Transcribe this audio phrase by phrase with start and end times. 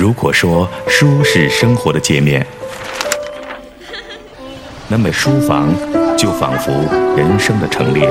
[0.00, 2.46] 如果说书是生活的界面，
[4.88, 5.68] 那么书房
[6.16, 6.72] 就仿佛
[7.18, 8.08] 人生的陈列。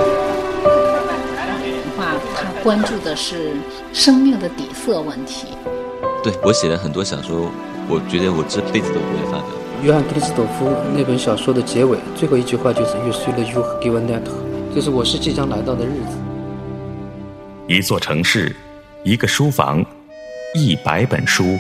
[1.98, 3.54] 画他关注的是
[3.92, 5.48] 生命的底色问题。
[6.24, 7.50] 对我写了很多小说，
[7.88, 9.48] 我觉得我这辈子都不会发表。
[9.82, 14.22] 约翰克里斯朵夫那本小说的结尾最后一句话就是“越睡了越给我难
[14.76, 16.18] 就是我是即将来到的日子。
[17.66, 18.56] 一座城市，
[19.04, 19.84] 一个书房，
[20.54, 21.58] 一百本书，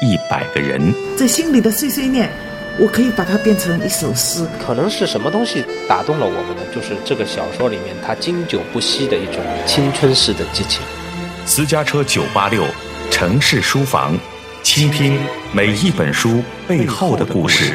[0.00, 0.92] 一百个人。
[1.16, 2.30] 这心里的碎碎念，
[2.78, 4.46] 我可以把它变成一首诗。
[4.64, 6.62] 可能是什么东西打动了我们呢？
[6.74, 9.36] 就是这个小说里面它经久不息的一种
[9.66, 10.82] 青春式的激情。
[11.44, 12.64] 私家车九八六，
[13.10, 14.18] 城市书房。
[14.62, 15.18] 倾听
[15.52, 17.74] 每一本书背后的故事。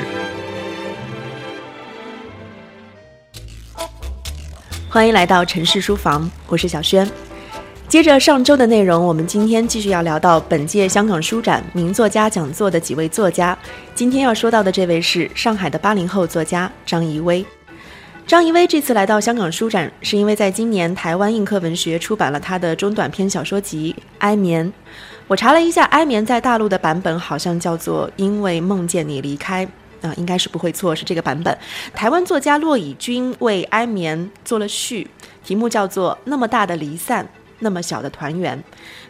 [4.87, 7.09] 欢迎来到城市书房，我是小轩。
[7.87, 13.57] 接着上周的内容，我们今天继续要聊到本届香港书展名作家讲座的几位作家。
[13.93, 17.45] 今天要说到的这位是上海的八零后作家张怡薇。
[18.25, 24.67] 张怡薇这次来到香港书展，是因为在今年台湾映客文学出版了他的中短篇小说集《哀眠》。
[25.27, 29.65] 我查了一下，《哀眠》在大陆的版本好像叫做《因为梦见你离开》，
[30.01, 31.55] 啊，应该是不会错，是这个版本。
[31.93, 35.07] 台湾作家骆以军为《哀眠》做了序，
[35.45, 37.27] 题目叫做《那么大的离散，
[37.59, 38.57] 那么小的团圆》。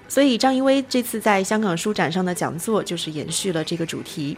[0.07, 4.37] 所以张一威这次在香港书展上的讲座就是延续了这个主题。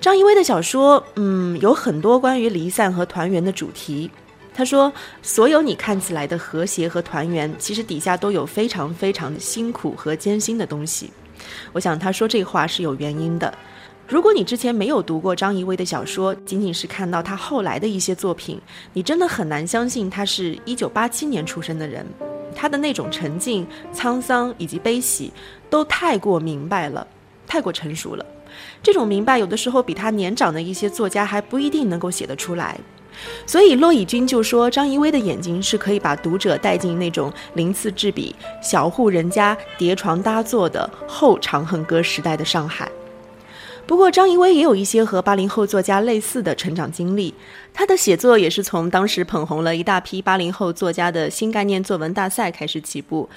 [0.00, 4.10] 张一威的小说，嗯，有很多关于离散和团圆的主题。
[4.52, 11.10] 他说：“所有你看起来的和谐和团圆，其实底下都有非常非常辛苦和艰辛的东西。”
[11.72, 13.52] 我想他说这话是有原因的。
[14.06, 18.60] 如果你之前没有读过张怡薇的小说，仅仅是看到他后来的一些作品，
[18.92, 22.06] 你真的很难相信他是一九八七年出生的人。
[22.54, 25.32] 他的那种沉静、沧桑以及悲喜，
[25.70, 27.06] 都太过明白了，
[27.46, 28.24] 太过成熟了。
[28.82, 32.78] 这种明白，有的时候比他年长的一些作家还不一定能够写得出来。
[33.46, 42.88] 所以骆以军就说，张怡薇的眼睛是可以把读者带进那种鳞次栉比、小户人家叠床搭座的后长恨歌时代的上海。
[43.86, 47.34] 不过，张怡薇也有一些和八零后作家类似的成长经历，
[47.72, 53.28] 她的写作也是从当时捧红了一大批八零后作家的新概念作文大赛开始起步。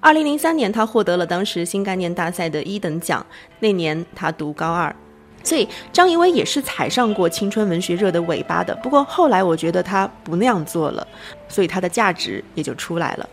[0.00, 3.24] 二零零三年，她获得了当时新概念大赛的一等奖，
[3.60, 4.94] 那年她读高二。
[5.42, 11.06] 所以张怡薇也是踩上过青春文学热的尾巴的，不过后来我觉得她不那样做了，
[11.48, 13.28] 所以她的价值也就出来了。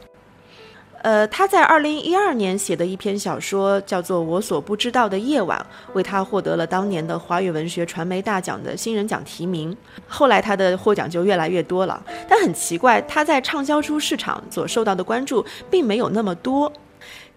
[1.01, 5.57] 呃，他在二零一二年写的一篇小说叫做《我所不知道的夜晚》，
[5.93, 9.75] 为他获得了当年的华语文学传媒大奖的新人奖提名。
[10.07, 16.71] 后来他的获奖就越来越多了，但很奇怪，他在畅销书市场所受到的关注并没有那么多。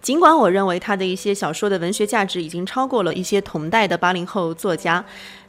[0.01, 5.03] 尽管我认为他的一些小说的文学价值已经超过了一些同代的八零后作家，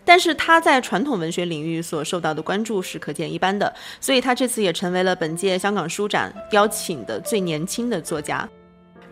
[0.05, 3.71] 但是他在传统文学领域所受到的关注是可见一斑的。
[4.01, 8.49] 所以他这次也成为了本届香港书展邀请的最年轻的作家。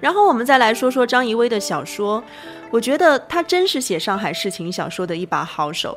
[0.01, 2.23] 然后我们再来说说张怡薇的小说，
[2.71, 5.97] 我觉得他真是写上海市情小说的一把好手。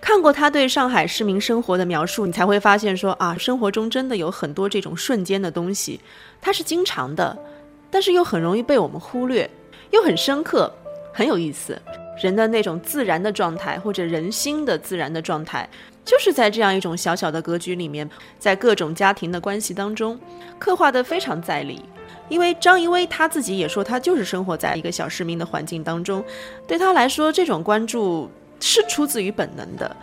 [0.00, 6.00] 看过他对上海市民生活的描述，你才会发现说啊，生活中真的有很多这种瞬间的东西，
[6.40, 7.36] 它是经常的。
[7.90, 9.48] 但是又很容易被我们忽略，
[9.90, 10.72] 又很深刻，
[11.12, 11.80] 很有意思。
[12.22, 15.66] 人的那种自然的状态，或者人心的自然的状态，
[16.04, 18.08] 就是在这样一种小小的格局里面，
[18.38, 20.20] 在各种家庭的关系当中，
[20.58, 21.82] 刻画的非常在理。
[22.28, 26.22] 因为张怡薇她自己也说，她就是生活在一个小市民的环境当中，
[26.66, 28.30] 对她来说，这种关注
[28.60, 29.96] 是出自于本能的。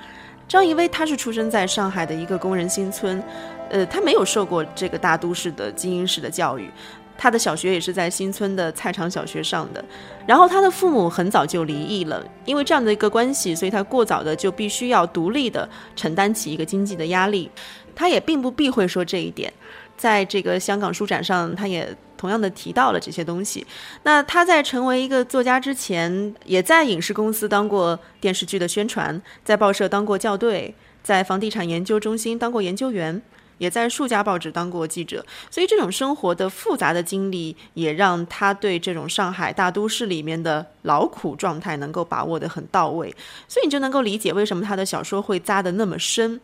[0.48, 3.24] 张怡薇她是出生在上海的一个工人新村，
[3.70, 6.70] 呃，她没有受过这个大都市的精英式的教育。
[7.18, 9.84] 他的小学也是在新村的菜场小学上的，
[10.28, 17.50] 然后他的父母很早就离异了，因为这样的一个关系，所以他过早的就必须要独立的承担起一个经济的压力。
[17.96, 19.52] 他也并不避讳说这一点，
[19.98, 23.66] 在这个香港书展上，他也同样的提到了这些东西。
[24.04, 33.20] 那他在成为一个作家之前，也在影视公司当过电视剧的宣传，在报社当过校对，在房地产研究中心当过研究员。
[33.58, 43.14] 也在数家报纸当过记者，所以这种生活的复杂的经历，也让他对这种上海大都市里面的劳苦状态能够把握得很到位。
[43.48, 46.40] 所以你就能够理解为什么他的小说会扎得那么深，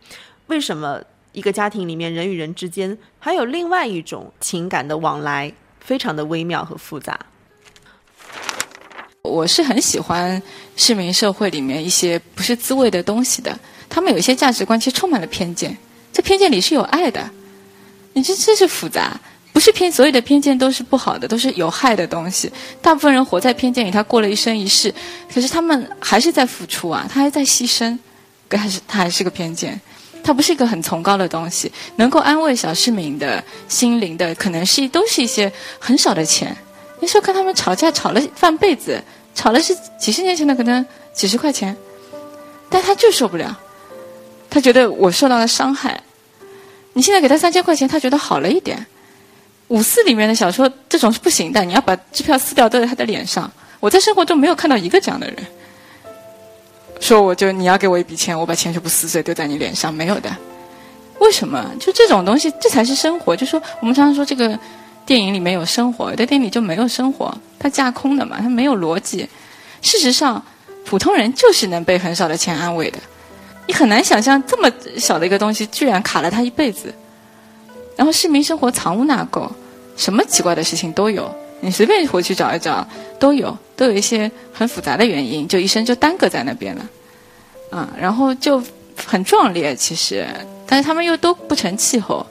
[0.46, 1.00] 为什么
[1.32, 7.18] 一个家庭里面人与人之间还有另外一种情感的往来，非常的微妙和复杂。
[9.22, 10.40] 我是很喜欢
[10.76, 13.58] 市民社会里面一些不是滋味的东西的，
[13.88, 15.76] 他们有一些价值观其实充满了偏见。
[16.14, 17.28] 这偏见里是有爱的，
[18.12, 19.20] 你这这是复杂，
[19.52, 22.50] 不是偏所有的偏见都是不好的，都是有害的东西。
[22.80, 24.94] 大部分人活在偏见里，他过了一生一世，
[25.32, 27.98] 可是他们还是在付出啊，他还在牺牲，
[28.48, 29.80] 还是他还是个偏见。
[30.22, 36.56] 它不是一个很崇高的东西，能够安慰小市民的心灵的，可能是都是一些很少的钱。
[37.00, 39.02] 你说跟他们吵架，吵了半辈子，
[39.34, 41.76] 吵了是几十年前的可能几十块钱，
[42.70, 43.58] 但他就受不了，
[44.54, 46.00] 他觉得我受到了伤害。
[46.92, 48.86] 你现在给他三千块钱，他觉得好了一点。
[49.66, 53.50] 五四里面的小说这种是不行的，你要把支票撕掉，丢在他的脸上。
[53.80, 55.36] 我在生活中没有看到一个这样的人。
[57.00, 60.30] 说我就你要给我一笔钱，我把钱全部撕碎丢在你脸上，没有的。
[61.18, 61.68] 为什么？
[61.80, 63.34] 就这种东西，这才是生活。
[63.34, 64.56] 就说我们常常说这个
[65.04, 69.28] 电影里面有生活，在电影里就没有生活，它架空的嘛，它没有逻辑。
[69.82, 70.40] 事实上，
[70.84, 73.00] 普通人就是能被很少的钱安慰的。
[73.66, 76.92] 你很难想象这么小的一个东西，居然卡了他一辈子。
[77.96, 79.48] 然后市民生活藏污纳垢，
[79.96, 81.32] 什么奇怪的事情都有。
[81.60, 82.86] 你随便回去找一找，
[83.18, 86.86] 都有，都有一些很复杂的原因，就一生就耽搁在那边了，
[87.70, 88.62] 啊，然后就
[89.06, 90.26] 很壮烈，其实，
[90.66, 92.26] 但是他们又都不成气候，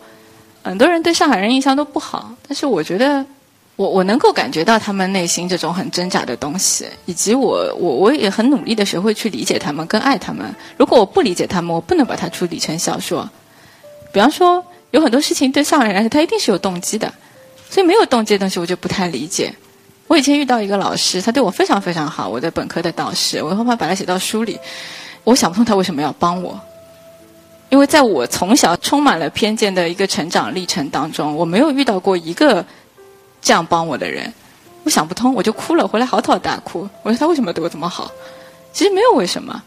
[0.63, 3.25] 很多人对上海人印象都不好，但是我觉得，
[3.75, 10.45] 我我能够感觉到他们内心这种很挣扎的东西，以及我我我也很努力的学会去理解他们，更爱他们。
[10.77, 13.27] 如果我不理解他们，我不能把它处理成小说。
[14.11, 17.11] 比方说，有很多事情对上人来说，他一定是有动机的。
[17.69, 19.51] 所以没有动机的东西，我就不太理解。
[20.07, 24.59] 我以前遇到一个老师，他对我非常非常好，我的本科的导师，我后怕把他写到书里。
[25.23, 26.59] 我想不通他为什么要帮我，
[27.69, 32.63] 因为在我从小充满了偏见的一个成长历程当中，我没有遇到过一个
[33.43, 34.33] 这样帮我的人。
[34.83, 36.89] 我想不通，我就哭了，回来嚎啕大哭。
[37.03, 38.11] 我说他为什么对我这么好？
[38.71, 39.61] 其实没有为什么，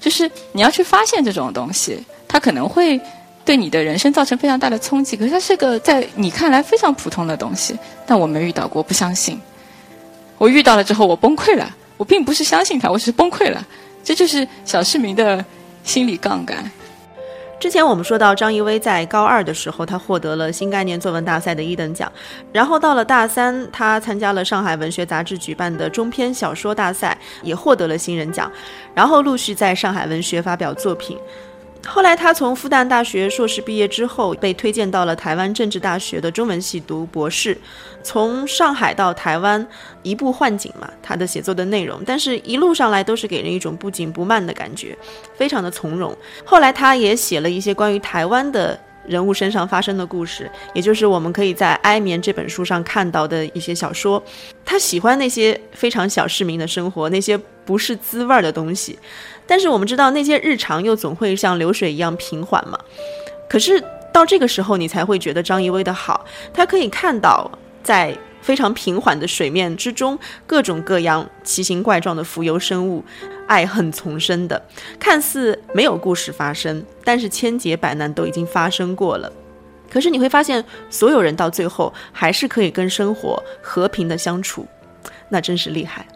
[0.00, 3.00] 就是你要去发现这种东西，他可能会。
[3.46, 9.38] 对你的人生造成非常大的冲击，可是它是个在你看来非常普通的东西，但我没遇到过，不相信。
[10.38, 11.76] 我遇到了之后，我崩溃了。
[11.98, 13.62] 我并不是相信他，我只是崩溃了。
[14.02, 15.44] 这就是小市民的
[15.84, 16.64] 心理杠杆。
[17.64, 22.12] 之前我们说到，张怡薇在高二的时候，他获得了新概念作文大赛的一等奖，
[22.52, 28.52] 然后到了大三，他参加了上海文学杂志举办的中篇小说大赛，也获得了新人奖，
[28.94, 31.16] 然后陆续在上海文学发表作品。
[31.86, 37.56] 后来，他从复旦大学硕士毕业之后，被推荐到了台湾政治大学的中文系读博士。
[38.02, 39.64] 从上海到台湾，
[40.02, 44.96] 一步换景嘛，他的写作的内容，但是一路上来都是给人一种不紧不慢的感觉，
[45.36, 46.14] 非常的从容。
[46.44, 54.22] 后来，他也写了一些关于台湾的人物身上发生的故事，也就是我们可以在《哀眠》这本书上看到的一些小说。
[54.64, 58.98] 他喜欢那些非常小市民的生活，那些不是滋味儿的东西。
[59.46, 62.78] 但是我们知道那些日常又总会像流水一样平缓嘛，
[63.48, 63.82] 可是
[64.12, 67.50] 到这个时候你才会觉得张艺威的好，他可以看到
[67.82, 73.04] 在非常平缓的水面之中各种各样奇形怪状的浮游生物，
[73.46, 74.62] 爱恨丛生的，
[74.98, 79.30] 看似没有故事发生，但是千劫百难都已经发生过了。
[79.90, 84.66] 可是你会发现，所有人到最后还是可以跟生活和平的相处，
[85.28, 86.06] 那真是厉害。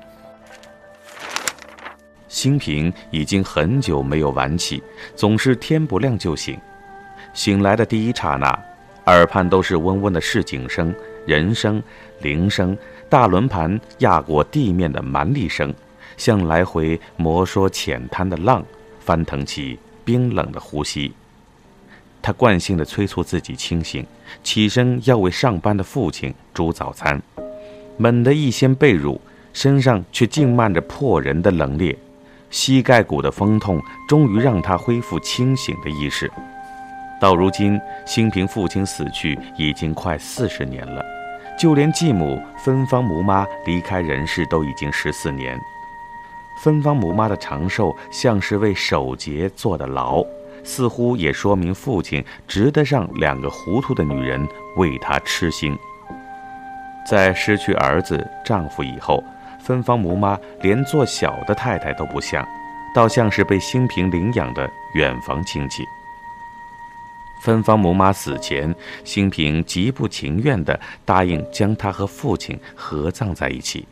[2.29, 4.83] 兴平已经很久没有晚起，
[5.17, 6.59] 总是天不亮就醒。
[7.33, 8.59] 醒来的第一刹那，
[9.07, 10.95] 耳畔都是嗡嗡的市井声、
[11.27, 11.83] 人声、
[12.21, 12.77] 铃声、
[13.09, 15.75] 大轮盘压过地面的蛮力声，
[16.17, 18.65] 像来回摩挲浅滩的浪，
[19.01, 21.13] 翻腾起冰冷的呼吸。
[22.21, 24.05] 他惯性地催促自己清醒，
[24.43, 27.23] 起身要为上班的父亲煮早餐。
[27.97, 29.19] 猛地一掀被褥，
[29.53, 31.97] 身上却浸漫着破人的冷冽。
[32.51, 36.31] 膝盖骨的风痛终于让他恢复清醒的意识。
[37.21, 41.05] 到如今，兴平父亲死去已经快四十年了，
[41.59, 45.61] 就连继母芬芳母妈离开人世都已经十四年。
[46.63, 50.25] 芬芳母妈的长寿像是为守节坐的牢，
[50.65, 55.77] 似乎也说明父亲值得让两个糊涂的女人为他痴心。
[57.09, 59.23] 在失去儿子、丈夫以后。
[59.69, 62.43] 芬芳母妈连做小的太太都不像，
[62.95, 65.85] 倒像是被兴平领养的远房亲戚。
[67.43, 73.87] 芬芳母妈死前，兴平极不情愿地答应将她和父亲合葬在一起。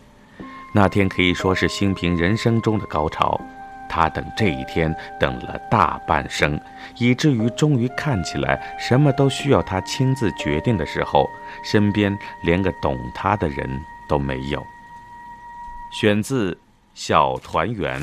[0.74, 3.38] 那天可以说是兴平人生中的高潮，
[3.86, 6.58] 他等这一天等了大半生，
[6.98, 11.28] 以至于终于看起来什么都需要他亲自决定的时候，
[11.62, 13.68] 身边连个懂他的人
[14.08, 14.66] 都没有。
[15.98, 16.52] 选自
[16.92, 17.98] 《小团圆》。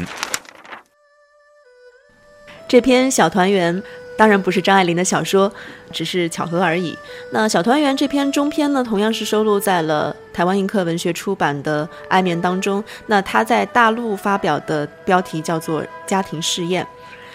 [2.67, 3.79] 这篇《小团圆》
[4.17, 5.53] 当然不是张爱玲的小说，
[5.91, 6.97] 只是巧合而已。
[7.31, 12.83] 那《小团圆》这篇中篇呢，同样是收录在了台湾映客文学出版的《爱眠》当中。
[13.05, 16.83] 那它在大陆发表的标题叫做《家庭试验》。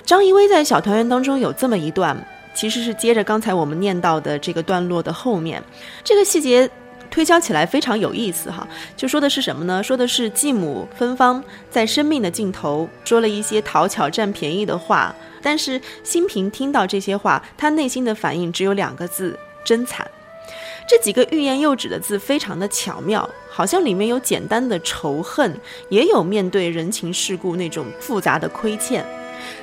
[0.04, 2.16] 张怡薇在《小团圆》当中有这么一段，
[2.52, 5.62] 其实是接着刚才我们念到的这个段落的后面，
[6.02, 6.68] 这个细节。
[7.18, 8.64] 推敲起来非常有意思哈，
[8.96, 9.82] 就说的是什么呢？
[9.82, 20.08] 说的是继母芬芳在生命的尽头说了一些讨巧占便宜的话，但是新平听到这些话，他内心的反应只有两个字：真惨。
[20.88, 29.04] 这几个欲言又止的字非常的巧妙，好像里面有简单的仇恨，也有面对人情世故那种复杂的亏欠。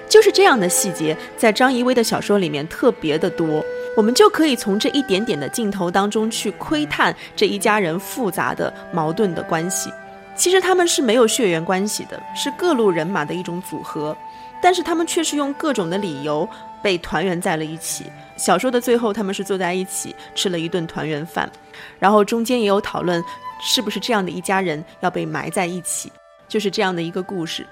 [0.08, 3.64] 就是这样的细节，在张怡薇的小说里面特别的多。
[3.98, 9.90] 我们就可以从这一点点的镜头当中去窥探这一家人复杂的矛盾的关系。
[10.36, 14.16] 其实他们是没有血缘关系的，是各路人马的一种组合，
[14.62, 16.48] 但是他们却是用各种的理由
[16.84, 18.06] 被团圆在了一起。
[18.36, 21.50] 小说的最后，他们是坐在一起吃了一顿团圆饭，
[21.98, 23.24] 然后中间也有讨论，
[23.62, 26.12] 是不是这样的一家人要被埋在一起，
[26.50, 27.66] 就是这样的一个故事。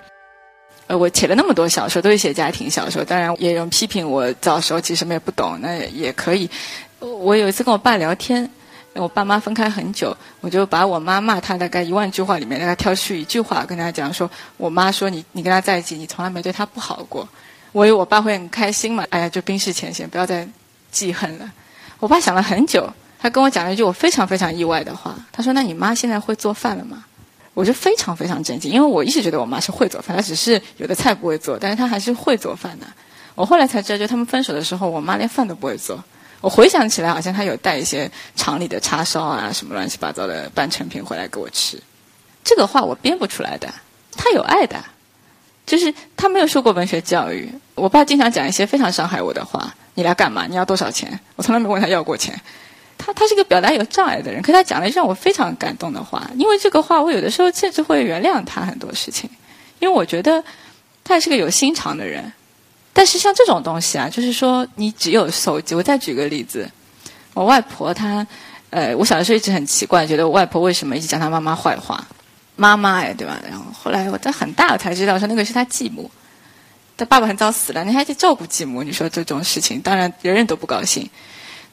[0.95, 6.49] 我写了那么多小说，都是写家庭小说，当然也有人批评我早时候其实什么也不懂，那也可以。
[6.99, 8.49] 我有一次跟我爸聊天，
[8.93, 17.27] 我爸妈分开很久，我就把我妈骂他大概一万句话里面，让他挑出一句话跟他讲说：“我妈说你你跟他在一起，你从来没对他不好过。”
[17.73, 20.47] 我以为我爸会很开心嘛，哎呀，就冰释前嫌，不要再
[20.91, 21.51] 记恨了。
[21.99, 22.87] 我爸想了很久，
[23.19, 27.03] 他跟我讲了一句我非常非常意外的话，他说：“那你妈现在会做饭了吗？”
[27.53, 32.87] 我就非常非常震惊，因为我一直觉得我妈是会做饭，她只是有的菜不会做，但是她还是会做饭的。
[33.35, 36.03] 我后来才知道，就他们分手的时候，我妈连饭都不会做。
[36.41, 41.79] 我回想起来，好像她有带一些厂里的叉烧啊，什么乱七八糟的半成品回来给我吃。
[42.43, 43.73] 这个话我编不出来的，
[44.17, 44.83] 她有爱的，
[45.65, 47.49] 就是她没有受过文学教育。
[47.75, 50.45] 我爸经常讲一些非常伤害我的话：“你来干嘛？
[50.47, 52.39] 你要多少钱？”我从来没问他要过钱。
[52.97, 56.29] 他他是个表达有障碍的人，可他讲了一句让我非常感动的话。
[56.37, 59.29] 因为这个话，我有的时候甚至会原谅他很多事情，
[59.79, 60.43] 因为我觉得
[61.03, 62.31] 他也是个有心肠的人。
[62.93, 65.73] 但是像这种东西啊，就是说你只有手机。
[65.73, 66.69] 我再举个例子，
[67.33, 68.25] 我外婆她，
[68.69, 72.05] 呃，我小的时候一直很奇怪，觉得我外婆为什么一直讲她妈妈坏话？
[72.55, 73.41] 妈妈哎，对吧？
[73.49, 76.09] 然后后来我在很大我才知道，说那个是她继母，
[76.95, 78.83] 她爸爸很早死了，你还得照顾继母。
[78.83, 81.09] 你说这种事情，当然人人都不高兴。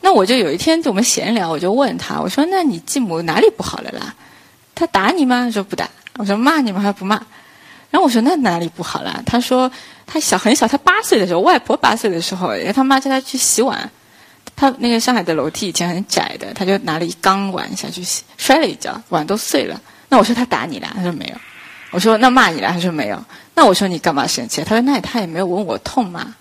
[0.03, 4.15] 那我就有一天，就我们闲聊，我就问他，我说：“那你继母哪里不好了啦？
[4.75, 7.17] 他打你吗？”说：“不打。”我说：“骂你吗？”他不骂。
[7.91, 9.71] 然后我说：“那哪里不好了？”他说
[10.07, 13.91] ：“他小很小，他八岁的时候，外婆八岁的时候，他妈叫他去洗碗，
[14.57, 19.79] 他那个上海的楼梯以前很窄的，他就拿了一缸碗下去洗，摔了一跤，碗都碎了。
[20.09, 20.89] 那我说他打你了？
[20.95, 21.35] 他说没有。
[21.91, 22.73] 我说那骂你了？
[22.73, 23.23] 他说没有。
[23.55, 24.65] 那我说你干嘛生气？
[24.65, 26.35] 他说那他也没有问我痛吗？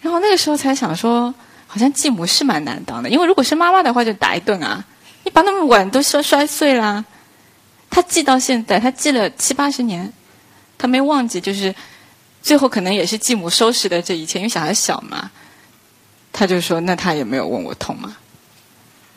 [0.00, 1.32] 然后那个时候才想说。
[1.74, 4.84] 好像继母是蛮难当的，因为如果是妈妈的话，就打一顿啊！
[5.24, 7.04] 你把那么碗都摔摔碎啦，
[7.90, 10.12] 他记到现在，他记了七八十年，
[10.78, 11.74] 他没忘记，就是
[12.40, 15.28] 最后可能也是继母收拾的这一切，因为小孩小嘛，
[16.32, 18.16] 他就说那他也没有问我痛嘛，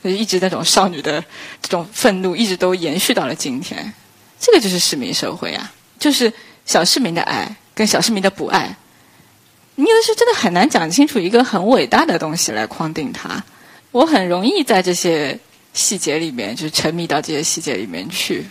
[0.04, 1.24] 就一直那种少女的
[1.62, 3.94] 这种愤怒，一直都延续到了今天。
[4.40, 6.34] 这个就是市民社会啊，就是
[6.66, 8.76] 小市民的爱跟小市民的不爱。
[10.08, 13.44] 你有的时候真的很难讲清楚一个很伟大的东西来框定它。
[13.92, 15.38] 我很容易在这些
[15.74, 18.46] 细节里面，就是沉迷到这些细节里面去，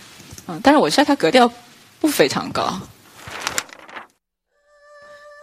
[0.47, 0.59] 嗯！
[0.61, 1.51] 但是我知道它格调
[1.99, 2.79] 不非常高。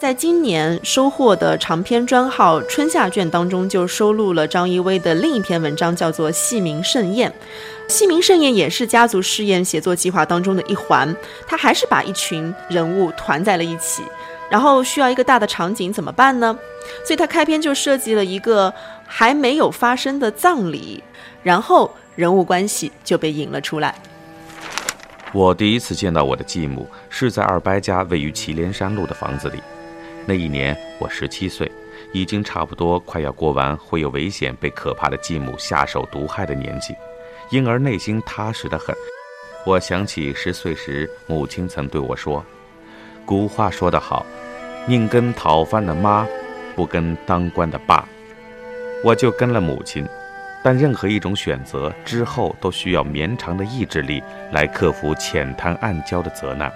[0.01, 7.31] 在今年收获的长篇专号春夏卷当中，就收录了张一威的另一篇文章，叫做《戏名盛宴》。
[7.93, 11.17] 戏名盛宴也是家族试验写作计划当中的一环，
[11.47, 14.03] 他还是把一群人物团在了一起。
[14.51, 16.57] 然后需要一个大的场景怎么办呢？
[17.05, 18.73] 所以他开篇就设计了一个
[19.07, 21.03] 还没有发生的葬礼，
[21.43, 23.95] 然后人物关系就被引了出来。
[25.33, 29.61] 我第一次见到我的继母是在二伯家位于祁连山路的房子里。
[30.27, 31.71] 那一年我十七岁，
[32.13, 36.95] 已经差不多快要过完会有危险被可怕的继母下手毒害的年纪，
[37.51, 38.95] 因而内心踏实的很。
[39.67, 42.45] 我想起十岁时母亲曾对我说。
[43.27, 44.25] 古话说得好，
[44.87, 46.27] 宁跟讨饭的妈，
[46.77, 48.07] 不跟当官的爸。
[49.03, 50.07] 我就跟了母亲，
[50.63, 56.71] 但任何一种选择之后，都需要绵长的意志力来克服浅滩暗礁的责难。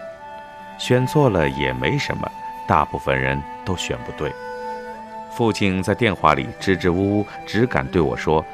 [0.78, 2.30] 选错了也没什么，
[2.66, 4.32] 大部分人都选不对。
[5.30, 8.44] 父亲在电话里支支吾吾，只敢对我说：“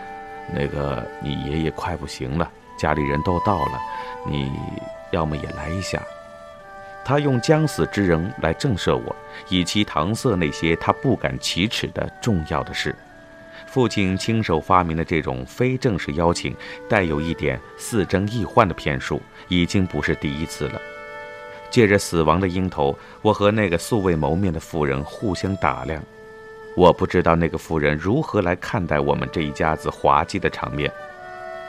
[0.52, 3.80] 那个，你爷爷快不行了，家里人都到了，
[4.26, 4.50] 你
[5.12, 6.00] 要么也来一下。”
[7.04, 9.14] 他用将死之人来震慑我，
[9.49, 12.94] 以其搪塞那些他不敢启齿的重要的事。
[13.66, 16.54] 父亲亲手发明的这种非正式邀请，
[16.88, 20.80] 带有一点似真亦幻的骗术，已经不是第一次了。
[21.70, 26.00] 借着死亡的鹰头，我和那个素未谋面的妇人互相打量。
[26.76, 30.90] 我不知道那个妇人如何来看待我们这一家子滑稽的场面。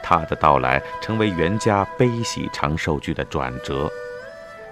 [0.04, 3.92] 他的到来成为袁家悲喜长寿剧的转折。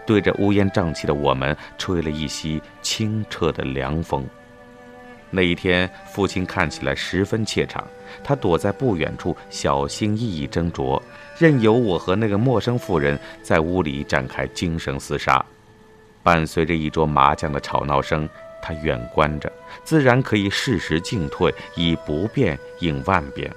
[0.06, 4.26] 对着乌烟瘴气的我们，吹了一袭清澈的凉风。
[5.30, 7.88] 那一天，父亲看起来十分怯场，
[8.24, 11.02] 他躲在不远处，小心翼翼斟酌，
[11.40, 15.44] 任由我和那个陌生妇人在屋里展开精神厮杀。
[16.22, 18.30] 伴随着一桌麻将的吵闹声，
[18.62, 19.52] 他远观着，
[19.84, 23.52] 自然可以适时进退，以不变应万变。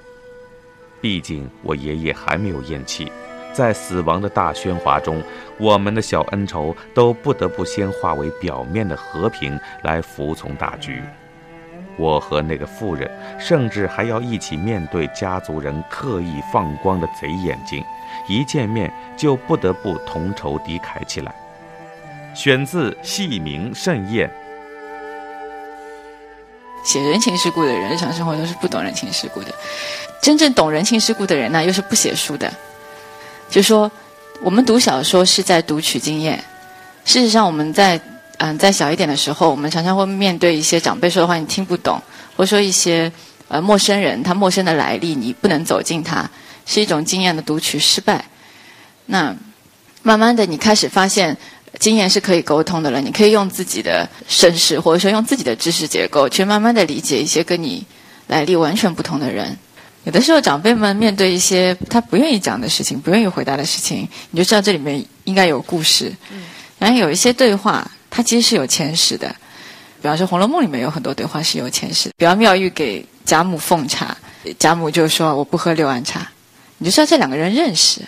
[0.99, 3.11] 毕竟我爷爷还没有咽气。
[3.57, 5.19] 在死亡的大喧哗中，
[5.57, 11.01] 我们的小恩仇都不得不先化为表面的和平来服从大局。
[11.97, 13.09] 我和那个妇人，
[13.39, 17.83] 甚至还要一起面对家族人刻意放光的贼眼睛，
[18.27, 21.33] 一见面就不得不同仇敌忾起来。
[22.35, 24.29] 选自《戏名盛宴》。
[26.83, 29.49] 写人情世故的人，日常生活都是不懂人情世故的；
[30.21, 32.53] 真正懂人情世故的人呢，又是不写书的。
[33.49, 33.89] 就说，
[34.41, 36.43] 我们读小说是在读取经验。
[37.05, 37.99] 事实上，我们在
[38.37, 42.01] 嗯在小一点的时候，我们常常会面对一些长辈说的话，你听不懂，
[42.35, 43.11] 或者说一些
[43.47, 46.29] 呃陌生人他陌生的来历，你不能走近他，
[46.65, 48.23] 是一种经验的读取失败。
[49.05, 49.33] 那
[50.03, 51.35] 慢慢的，你开始发现
[51.79, 57.85] 经验是可以沟通的了，你可以用自己的身世，或者说用自己的知识结构，去慢慢的理解一些跟你
[58.27, 59.57] 来历完全不同的人。
[60.07, 66.09] 有的时候，长辈们面对一些他不愿意讲的事情、不愿意回答的事情，你就知道这里面应该有故事。
[66.79, 69.27] 然后有一些对话，它其实是有前史的。
[70.01, 72.09] 比方说，《红楼梦》里面有很多对话是有前史。
[72.15, 74.15] 比方，妙玉给贾母奉茶，
[74.57, 76.25] 贾母就说：“我不喝六安茶。”
[76.79, 77.99] 你就知道这两个人认识，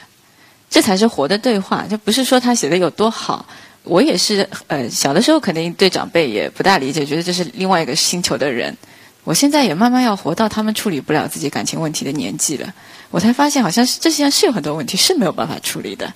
[0.69, 3.45] 这才是活的对话，就不是说他写的有多好。
[3.83, 8.73] 我也是，呃，小的时候肯定对长辈也不大理解，觉得这是另外一个星球的人。
[9.23, 12.73] 我现在也慢慢要活到他们处理不了自己感情问题的年纪了，
[13.11, 16.11] 我才发现好像是这些上是有很多问题是没有办法处理的，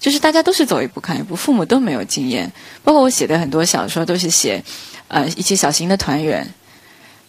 [0.00, 2.50] 就是大家都是走一步看一步，父母都没有经验，
[2.82, 4.64] 包括我写的很多小说都是写，
[5.08, 6.48] 呃，一些小型的团圆，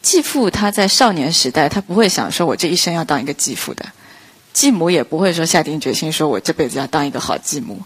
[0.01, 3.85] 继父他在少年时代他不会想说我这一生要当一个继父的，
[4.53, 7.79] 继母也不会说下定决心说我这辈子要当一个好继母，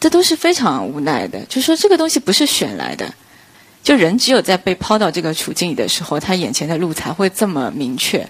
[0.00, 3.14] 这都是非常无奈的，就说这个东西不是选来的。
[3.86, 8.26] 就人只有在被抛到这个处境里的时候，他眼前的路才会这么明确。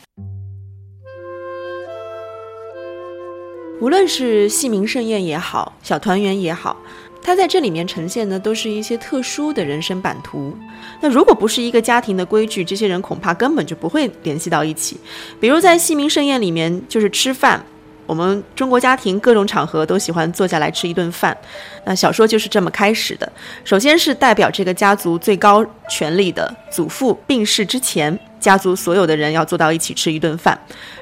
[3.81, 6.77] 无论是戏名盛宴也好，小团圆也好，
[7.23, 10.55] 他在这里面呈现的都是一些特殊的人生版图。
[11.01, 14.99] 那如果不是一个家庭的规矩，这些人恐怕根本就不会联系到一起。
[15.41, 17.65] 比如在戏名盛宴里面，就是吃饭。
[18.07, 21.37] 我们中国家庭各种场合都喜欢坐下来吃一顿饭，
[21.85, 23.31] 那小说就是这么开始的。
[23.65, 30.59] 首先是代表这个家族最高权力的祖父病逝之前，家族所有的人要坐到一起吃一顿饭。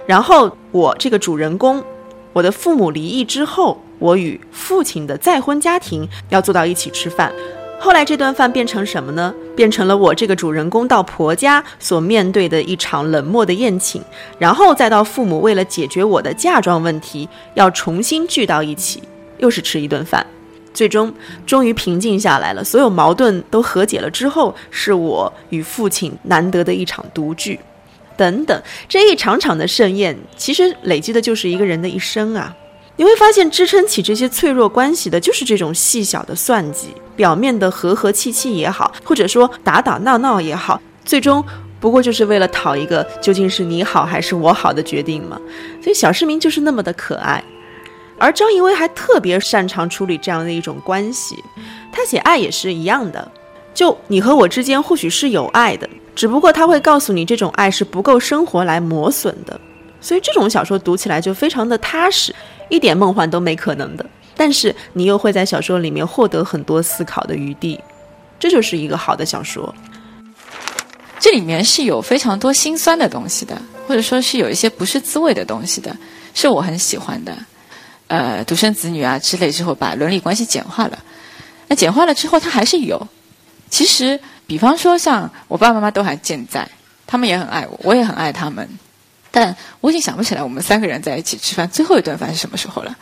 [0.07, 1.83] 然后我这个主人公，
[2.33, 7.33] 我的父母离异之后，我与父亲的再婚家庭要坐到一起吃饭。
[7.85, 9.35] 后来这顿饭变成什么呢？
[9.55, 14.03] 变成了我这个主人公到婆家所面对的一场冷漠的宴请，
[14.39, 19.03] 然后再到父母为了解决我的嫁妆问题，要重新聚到一起，
[19.37, 20.27] 又是吃一顿饭，
[20.73, 21.13] 最终
[21.45, 27.61] 终于平静下来了，所有矛盾都和解了之后，是我与父亲难得的一场独聚，
[28.17, 32.57] 等等，这一场场的盛宴，其实累积的就是一个人的一生啊。
[32.97, 36.89] 你会发现，支撑起这些脆弱关系的，就是这种细小的算计。
[37.17, 41.45] 表面的和和气气也好，或者说打打闹闹也好，最终
[41.79, 45.41] 不过就是为了讨一个究竟是你好还是我好的决定嘛。
[45.81, 47.43] 所以小市民就是那么的可爱，
[48.19, 51.37] 而张艺威还特别擅长处理这样的一种关系。
[51.93, 53.31] 他写爱也是一样的，
[53.73, 59.61] 就你和我之间或许是有爱的，只不过他会告诉你这种爱是不够生活来磨损的。
[60.01, 62.35] 所以这种小说读起来就非常的踏实。
[62.69, 64.05] 一点梦幻都没可能的，
[64.37, 67.81] 但是你又会在小说里面获得很多思考的余地，
[68.39, 69.75] 这就是一个好的小说。
[71.21, 75.97] 这里面是有非常多心酸的东西的，或者说是有一些不是滋味的东西的，
[76.35, 77.35] 是我很喜欢的。
[78.09, 80.99] 呃，独生子女啊之类之后，把伦理关系简化了。
[81.67, 83.09] 那简化了之后，它还是有。
[83.71, 86.69] 其实，比方说像我爸爸妈妈都还健在，
[87.07, 88.69] 他们也很爱我，我也很爱他们。
[89.35, 92.97] 但我已经想不起来我们三个人在一起吃饭最后一顿饭是什么时候了。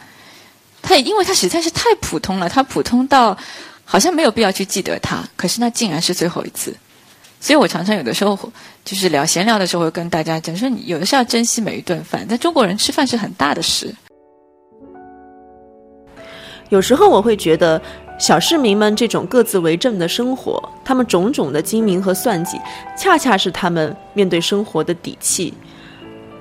[0.80, 3.36] 他因为他实在是太普通了，他普通到
[3.84, 6.74] 好像没有必要去记得他，可是那竟然是最后一次。
[7.38, 8.38] 所以我常常有的时候
[8.82, 12.26] 就是聊闲聊的时候，会跟大家讲说，你有的是要珍惜每一顿饭。
[12.26, 13.94] 在中国人吃饭是很大的事。
[16.70, 17.80] 有时候我会觉得，
[18.18, 22.58] 小市民们这种各自为政的生活，他们种种的精明和算计，
[22.98, 25.52] 恰恰是他们面对生活的底气。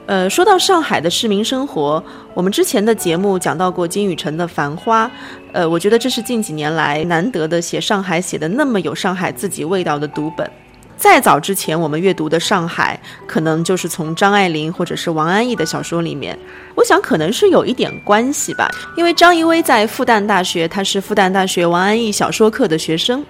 [0.08, 5.06] 呃，说到上海的市民生活，我们之前的节目讲到过金宇澄的《繁花》，
[5.54, 10.50] 呃，我觉得这是近几年来难得的写上海写的那么有上海自己味道的读本。
[10.98, 16.38] 再早之前，我们阅读的上海，可能就是从张爱玲或者是王安忆的小说里面。
[16.76, 23.26] 我想可能是有一点关系吧，因为张怡薇在复旦大学，她是复旦大学王安忆小说课的学生，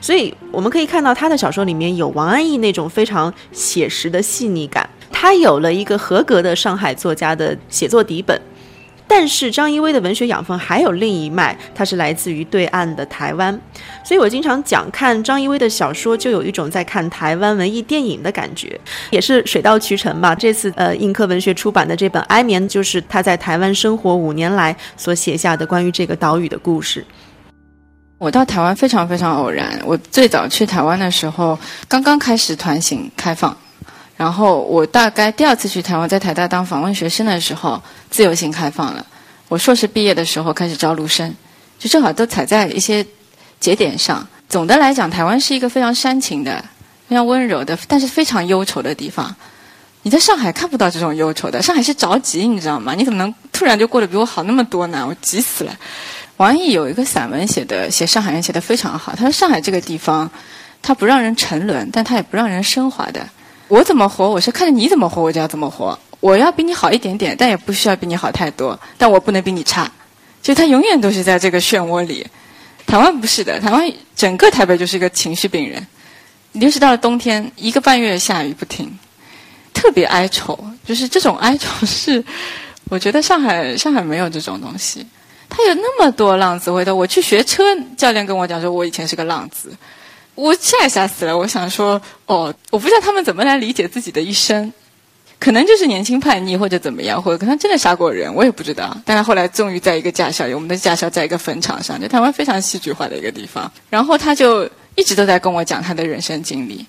[0.00, 4.88] 所以我们可以看到她的小说里面有王安忆那种非常写实的细腻感。
[5.12, 8.40] 他有了一个合格的上海作家的写作底本。
[9.08, 13.52] 但是张一威的文学养分还有另一脉，它是来自于对岸的台湾，
[14.02, 20.34] 所以我经常讲看张一威的小说，就有一种在看台湾文艺电影的感觉，也是水到渠成吧。
[20.34, 27.04] 这次呃映客文学出版的这本《哀眠》，就是他在台湾生活五年来所写下的关于这个岛屿的故事。
[28.16, 33.54] 我到台湾非常非常偶然，我最早去台湾的时候，刚刚开始团行开放。
[34.22, 39.04] 然后我大概第二次去台湾，在台大当访问学生的时候，自由行开放了。
[39.48, 41.34] 我硕士毕业的时候开始招录生，
[41.76, 43.04] 就正好都踩在一些
[43.58, 44.24] 节点上。
[44.48, 46.64] 总的来讲，台湾是一个非常煽情的、
[47.08, 49.34] 非常温柔的，但是非常忧愁的地方。
[50.02, 52.94] 你在上海看不到这种忧愁的，上海是着急，你知道吗？
[52.94, 55.04] 你怎么能突然就过得比我好那么多呢？
[55.04, 55.76] 我急死了。
[56.36, 59.12] 王毅有一个散文写的，写上海人写的非常好。
[59.16, 60.30] 他说：“上海这个地方，
[60.80, 63.28] 它不让人沉沦，但它也不让人升华的。”
[63.72, 65.98] 我怎么活，我是看着你怎么活，我就要怎么活。
[66.20, 68.78] 我要比你好一点点，但也不需要比你好太多。
[68.98, 69.90] 但我不能比你差，
[70.42, 72.26] 就他永远都是在这个漩涡里。
[72.86, 75.86] 台湾不是的，台湾整个台北就是一个情绪病人。
[76.52, 78.98] 尤其到了冬天，一个半月下雨不停，
[79.72, 80.62] 特别哀愁。
[80.86, 82.22] 就是这种哀愁是，
[82.90, 85.06] 我觉得上海上海没有这种东西。
[85.48, 86.94] 他有那么多浪子回头。
[86.94, 87.64] 我去学车，
[87.96, 89.74] 教练跟我讲说，我以前是个浪子。
[90.34, 91.36] 我吓也吓死了！
[91.36, 94.72] 我想说，哦，我不知道他们怎么来理解自己的一生，
[95.38, 98.96] 可能就是年轻叛逆或者怎么样，或者可能真的杀过人，我也不知道。
[99.04, 103.70] 但他后来终于在一个驾校，我们的驾校在一个坟场上，就台湾非常戏剧化的一个地方。
[103.90, 106.86] 然后他就一直都在跟我讲他的人生经历，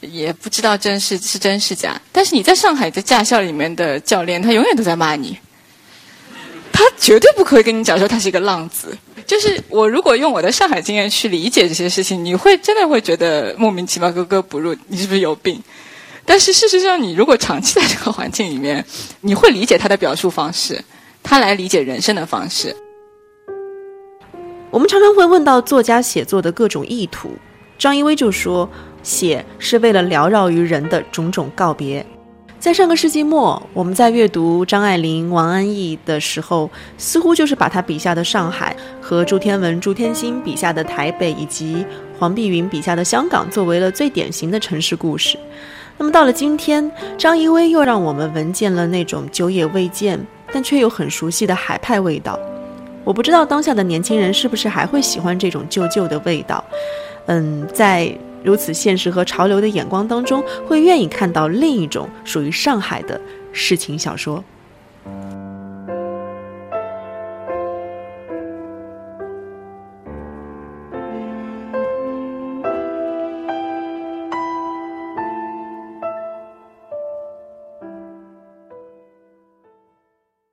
[0.00, 2.00] 也不知道真是是真是假。
[2.12, 5.38] 但是你在上海的驾校里面的教练，他永远都在骂你，
[6.80, 8.96] 他绝对不可以跟你讲说他是一个浪子。
[9.26, 15.62] 就是我如果用我的上海经验去理解这些事情，你会真的会觉得莫名其妙、格格不入，你是不是有病？
[16.24, 18.82] 但是事实上，你如果长期在这个环境里面，
[19.20, 20.82] 你会理解他的表述方式，
[21.22, 22.74] 他来理解人生的方式。
[24.70, 27.32] 我们常常会问到作家写作的各种意图，
[27.78, 28.66] 张一威就说
[29.04, 32.06] ：“写是为了缭绕于人的种种告别。”
[32.60, 41.82] 在上个世纪末，我们在阅读张爱玲、王安忆的时候，似乎就是把她笔下的上海和朱天文、朱天心笔下的台北，以及
[42.18, 45.38] 黄碧云笔下的香港，作为了最典型的城市故事。
[45.96, 50.20] 那么到了今天，张一薇又让我们闻见了那种久也未见
[50.52, 52.38] 但却又很熟悉的海派味道。
[53.04, 56.62] 我不知道当下的年轻人是不是还会喜欢这种旧旧的味道。
[57.24, 58.14] 嗯，在。
[58.42, 63.20] 如此现实和潮流的眼光当中，会愿意看到另一种属于上海的
[63.52, 64.42] 市情小说。